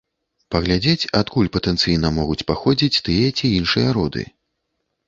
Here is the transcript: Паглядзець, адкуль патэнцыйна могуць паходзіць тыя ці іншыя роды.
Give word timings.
Паглядзець, 0.55 1.09
адкуль 1.19 1.51
патэнцыйна 1.57 2.13
могуць 2.17 2.41
паходзіць 2.53 3.01
тыя 3.11 3.33
ці 3.39 3.57
іншыя 3.61 3.89
роды. 4.01 4.31